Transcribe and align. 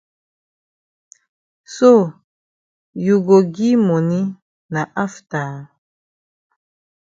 So 1.75 1.89
you 3.05 3.15
go 3.27 3.37
gi 3.53 3.69
moni 3.87 4.21
na 4.73 4.81
afta. 5.03 5.41